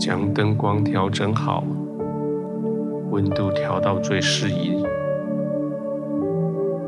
[0.00, 1.62] 将灯光调整好，
[3.10, 4.82] 温度调到最适宜，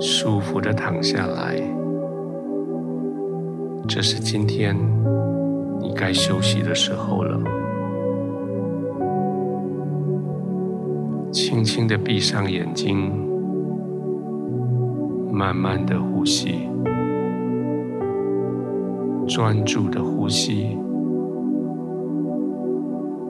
[0.00, 1.60] 舒服的躺下来。
[3.86, 4.74] 这是今天
[5.82, 7.38] 你该休息的时候了。
[11.30, 13.12] 轻轻的闭上眼睛，
[15.30, 16.70] 慢慢的呼吸，
[19.28, 20.78] 专注的呼吸。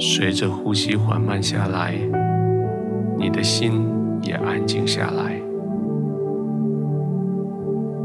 [0.00, 1.92] 随着呼吸缓慢下来，
[3.16, 3.84] 你的心
[4.22, 5.42] 也安静下来。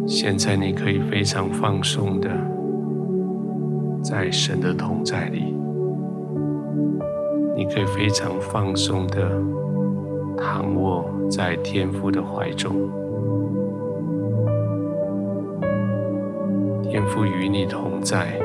[0.08, 2.30] 现在你可以非常放松的
[4.02, 5.56] 在神的同在里，
[7.56, 9.30] 你可以非常放松的
[10.36, 12.72] 躺卧在天父的怀中，
[16.82, 18.40] 天父与你同在。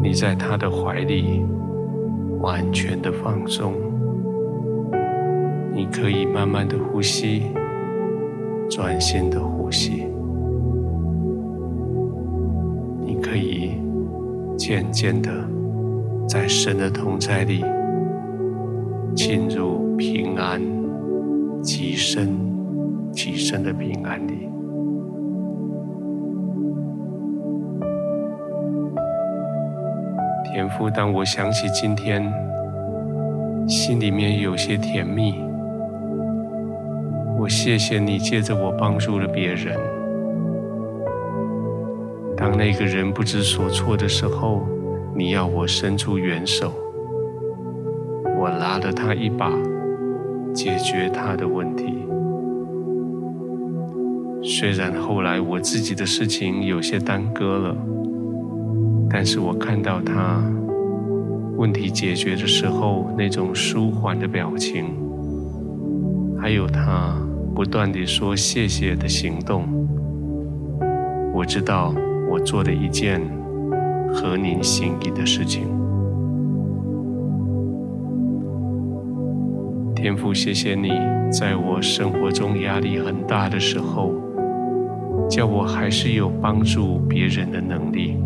[0.00, 1.44] 你在他的怀里
[2.40, 3.74] 完全的放松，
[5.74, 7.42] 你可以慢慢的呼吸，
[8.70, 10.06] 专心的呼吸，
[13.04, 13.72] 你可以
[14.56, 15.30] 渐渐的
[16.28, 17.64] 在神的同在里
[19.16, 20.62] 进入平安
[21.60, 22.38] 极深
[23.10, 24.48] 极深的平安里。
[30.58, 32.20] 天父，当我想起今天，
[33.68, 35.40] 心里面有些甜蜜。
[37.38, 39.78] 我谢谢你借着我帮助了别人。
[42.36, 44.66] 当那个人不知所措的时候，
[45.14, 46.72] 你要我伸出援手，
[48.36, 49.52] 我拉了他一把，
[50.52, 52.04] 解决他的问题。
[54.42, 57.76] 虽然后来我自己的事情有些耽搁了。
[59.10, 60.42] 但是我看到他
[61.56, 64.84] 问题解决的时候那种舒缓的表情，
[66.38, 67.16] 还有他
[67.54, 69.64] 不断地说谢谢的行动，
[71.34, 71.92] 我知道
[72.30, 73.20] 我做了一件
[74.12, 75.62] 合您心意的事情。
[79.96, 80.90] 天父，谢谢你
[81.32, 84.14] 在我生活中压力很大的时候，
[85.28, 88.16] 叫我还是有帮助别人的能力。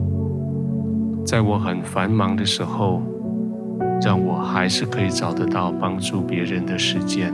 [1.24, 3.00] 在我很繁忙的时候，
[4.02, 7.32] 让我还是可以找得到帮助别人的时间。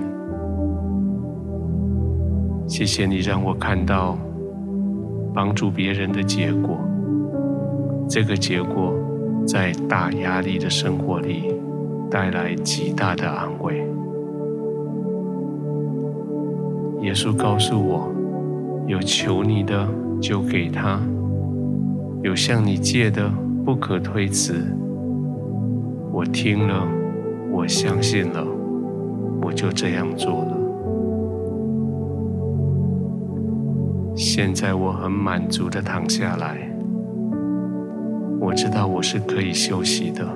[2.66, 4.16] 谢谢你让我看到
[5.34, 6.78] 帮助别人的结果，
[8.08, 8.94] 这个结果
[9.46, 11.54] 在大压力的生活里
[12.10, 13.78] 带来极大的安慰。
[17.00, 18.12] 耶稣告诉我，
[18.86, 19.88] 有求你的
[20.20, 21.00] 就给他，
[22.22, 23.32] 有向你借的。
[23.68, 24.54] 不可推辞。
[26.10, 26.88] 我听了，
[27.52, 28.42] 我相信了，
[29.42, 30.56] 我就这样做了。
[34.16, 36.56] 现在我很满足的躺下来，
[38.40, 40.26] 我知道我是可以休息的。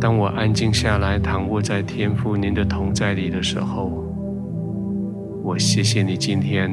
[0.00, 4.04] 当我安静下来，躺卧在天父您的同在里的时候，
[5.44, 6.68] 我谢谢你今天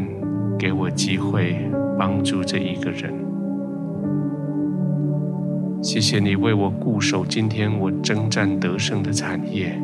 [0.57, 1.69] 给我机会
[1.99, 3.20] 帮助这一个人。
[5.81, 9.75] 谢谢你为我固守今天我征战得胜的产业，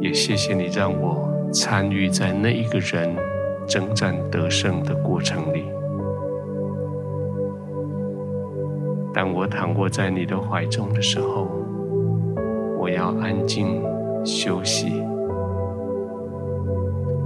[0.00, 3.14] 也谢谢你让我参与在那一个人
[3.68, 5.62] 征战得胜的过程里。
[9.14, 11.46] 当我躺卧在你的怀中的时候，
[12.80, 13.80] 我要安静
[14.24, 15.04] 休息，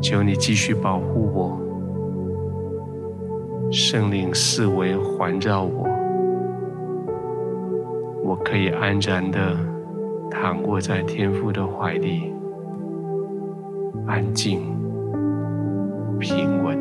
[0.03, 1.59] 求你继续保护我，
[3.73, 5.94] 圣灵四围环绕我。
[8.25, 9.55] 我可以安然的
[10.31, 12.33] 躺卧在天父的怀里
[14.07, 14.63] 安静
[16.19, 16.75] 平稳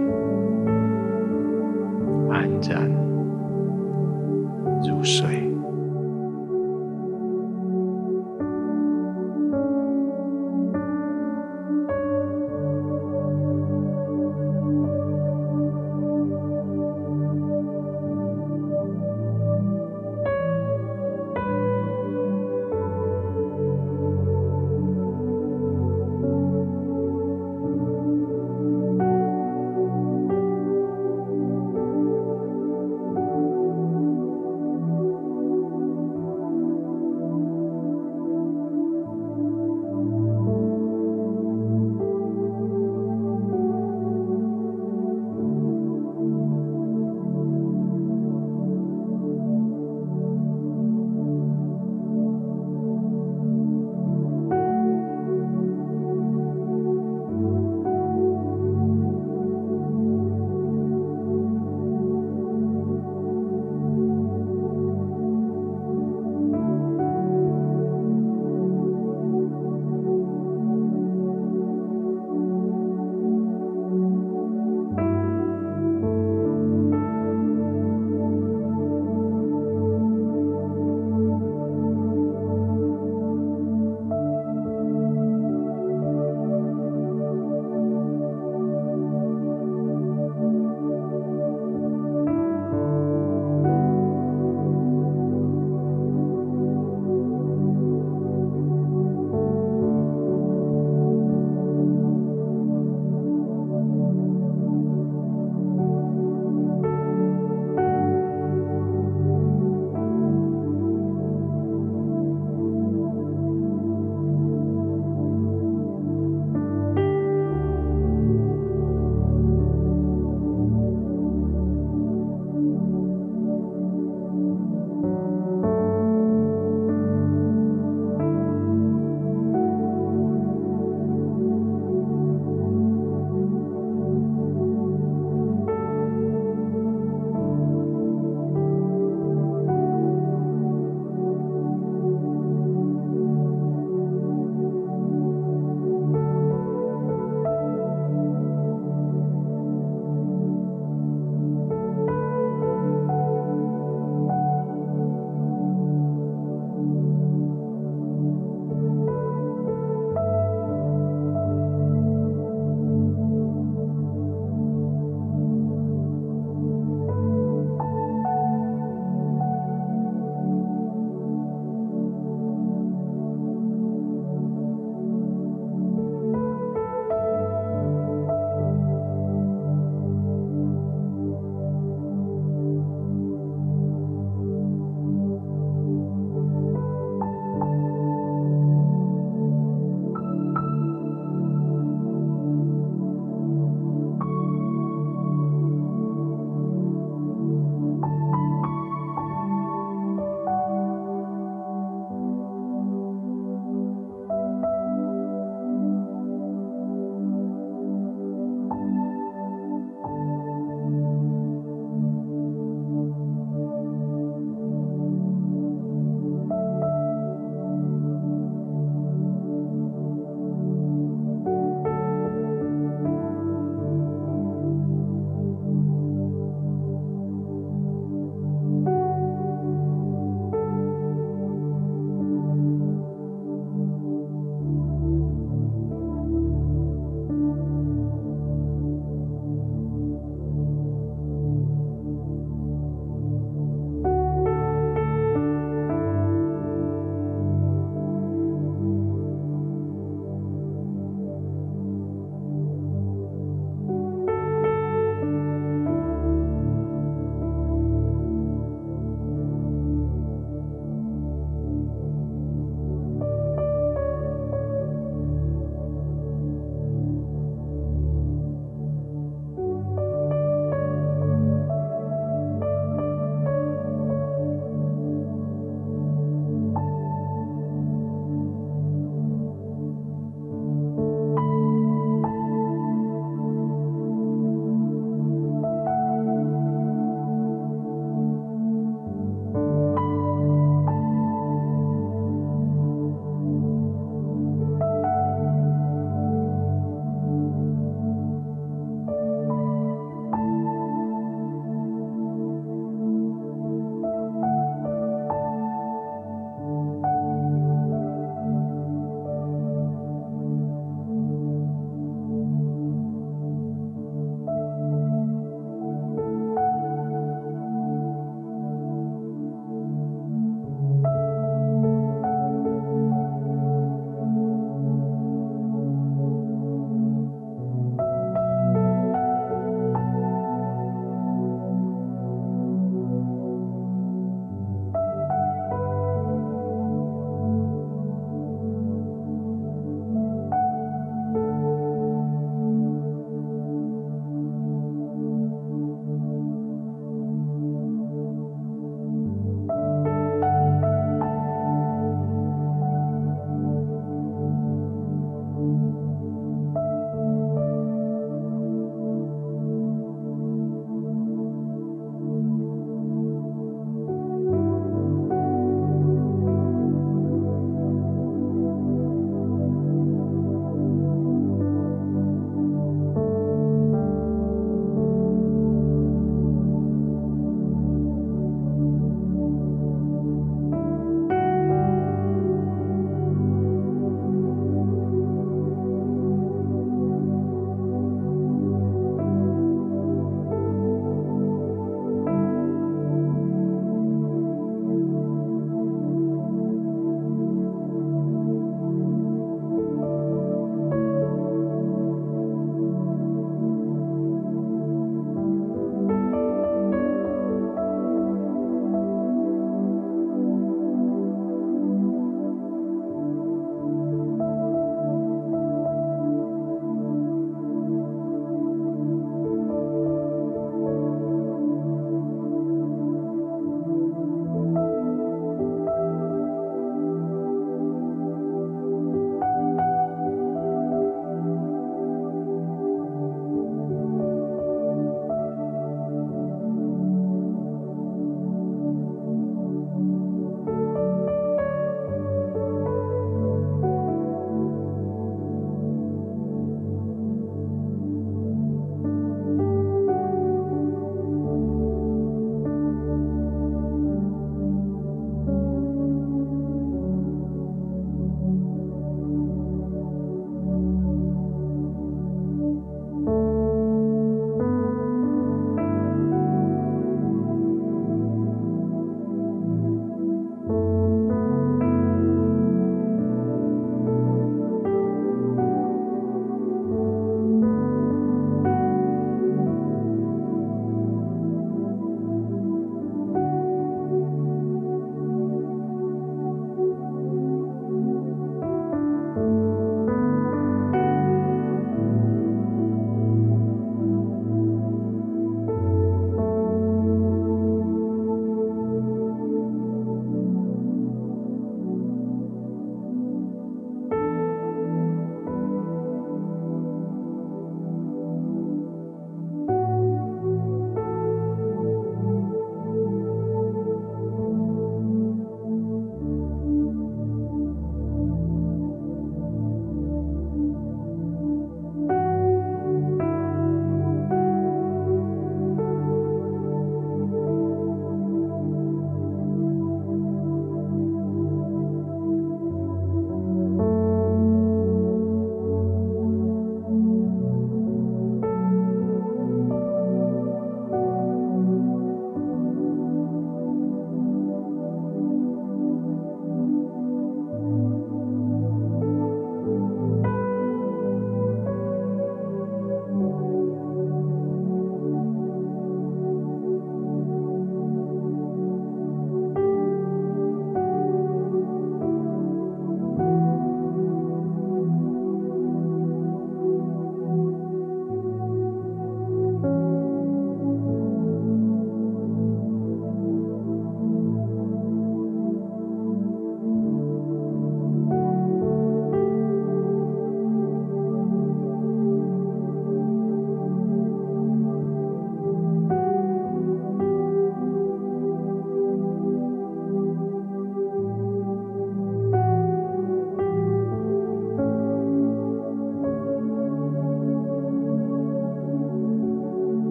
[2.32, 2.90] 安然
[4.88, 5.53] 入睡。